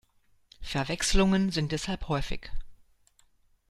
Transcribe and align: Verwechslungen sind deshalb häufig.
Verwechslungen 0.63 1.51
sind 1.51 1.71
deshalb 1.71 2.07
häufig. 2.07 2.49